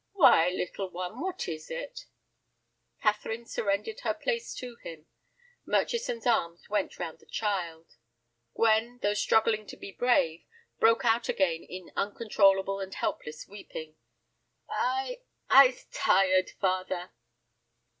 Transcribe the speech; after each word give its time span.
"Why, 0.13 0.49
little 0.49 0.89
one, 0.89 1.19
what 1.21 1.47
is 1.47 1.69
it?" 1.69 2.07
Catherine 3.03 3.45
surrendered 3.45 3.99
her 3.99 4.15
place 4.15 4.55
to 4.55 4.77
him. 4.77 5.05
Murchison's 5.63 6.25
arms 6.25 6.67
went 6.67 6.97
round 6.97 7.19
the 7.19 7.27
child. 7.27 7.97
Gwen, 8.55 8.97
though 9.03 9.13
struggling 9.13 9.67
to 9.67 9.77
be 9.77 9.91
brave, 9.91 10.43
broke 10.79 11.05
out 11.05 11.29
again 11.29 11.63
into 11.63 11.93
uncontrollable 11.95 12.79
and 12.79 12.95
helpless 12.95 13.47
weeping. 13.47 13.95
"I—I's 14.71 15.85
tired, 15.91 16.49
father." 16.59 17.11